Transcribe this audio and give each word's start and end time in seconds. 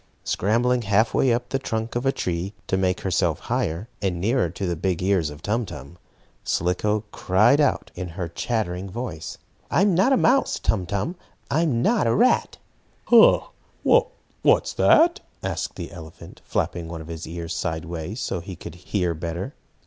Scrambling 0.23 0.81
half 0.81 1.13
way 1.13 1.31
up 1.31 1.49
the 1.49 1.59
trunk 1.59 1.93
of 1.95 2.07
a 2.07 2.11
tree, 2.11 2.55
to 2.65 2.75
make 2.75 3.01
herself 3.01 3.37
higher, 3.41 3.87
and 4.01 4.19
nearer 4.19 4.49
to 4.49 4.65
the 4.65 4.75
big 4.75 5.03
ears 5.03 5.29
of 5.29 5.43
Tum 5.43 5.63
Tum, 5.63 5.99
Slicko 6.43 7.03
cried 7.11 7.61
out 7.61 7.91
in 7.93 8.07
her 8.07 8.27
chattering 8.27 8.89
voice: 8.89 9.37
"I'm 9.69 9.93
not 9.93 10.11
a 10.11 10.17
mouse, 10.17 10.57
Tum 10.57 10.87
Tum! 10.87 11.17
I'm 11.51 11.83
not 11.83 12.07
a 12.07 12.15
rat!" 12.15 12.57
"Ha! 13.09 13.49
What's 14.41 14.73
that?" 14.73 15.19
asked 15.43 15.75
the 15.75 15.91
elephant, 15.91 16.41
flapping 16.45 16.87
one 16.87 17.01
of 17.01 17.07
his 17.07 17.27
ears 17.27 17.55
sideways, 17.55 18.19
so 18.19 18.39
he 18.39 18.55
could 18.55 18.73
hear 18.73 19.13
better. 19.13 19.53